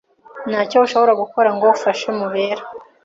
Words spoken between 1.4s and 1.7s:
ngo